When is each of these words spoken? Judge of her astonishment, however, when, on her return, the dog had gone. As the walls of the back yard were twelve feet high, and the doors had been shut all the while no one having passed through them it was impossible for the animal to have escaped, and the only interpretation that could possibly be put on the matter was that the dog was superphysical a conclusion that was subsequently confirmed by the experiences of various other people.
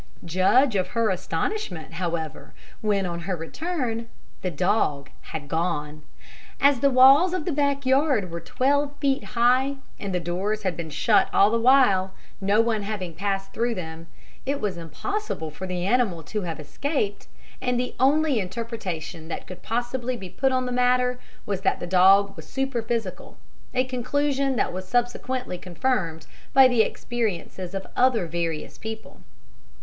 Judge 0.25 0.75
of 0.75 0.87
her 0.87 1.11
astonishment, 1.11 1.93
however, 1.93 2.55
when, 2.81 3.05
on 3.05 3.19
her 3.19 3.35
return, 3.35 4.09
the 4.41 4.49
dog 4.49 5.11
had 5.29 5.47
gone. 5.47 6.01
As 6.59 6.79
the 6.79 6.89
walls 6.89 7.33
of 7.35 7.45
the 7.45 7.51
back 7.51 7.85
yard 7.85 8.31
were 8.31 8.39
twelve 8.39 8.95
feet 8.97 9.23
high, 9.23 9.75
and 9.99 10.11
the 10.11 10.19
doors 10.19 10.63
had 10.63 10.75
been 10.75 10.89
shut 10.89 11.29
all 11.31 11.51
the 11.51 11.59
while 11.59 12.15
no 12.41 12.59
one 12.61 12.81
having 12.81 13.13
passed 13.13 13.53
through 13.53 13.75
them 13.75 14.07
it 14.43 14.59
was 14.59 14.75
impossible 14.75 15.51
for 15.51 15.67
the 15.67 15.85
animal 15.85 16.23
to 16.23 16.41
have 16.41 16.59
escaped, 16.59 17.27
and 17.61 17.79
the 17.79 17.93
only 17.99 18.39
interpretation 18.39 19.27
that 19.27 19.45
could 19.45 19.61
possibly 19.61 20.17
be 20.17 20.29
put 20.31 20.51
on 20.51 20.65
the 20.65 20.71
matter 20.71 21.19
was 21.45 21.61
that 21.61 21.79
the 21.79 21.85
dog 21.85 22.35
was 22.35 22.47
superphysical 22.47 23.37
a 23.75 23.83
conclusion 23.83 24.55
that 24.55 24.73
was 24.73 24.87
subsequently 24.87 25.59
confirmed 25.59 26.25
by 26.55 26.67
the 26.67 26.81
experiences 26.81 27.75
of 27.75 27.85
various 28.31 28.71
other 28.71 28.77
people. 28.81 29.21